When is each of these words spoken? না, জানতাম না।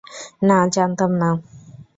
না, 0.47 0.57
জানতাম 0.67 1.11
না। 1.21 1.29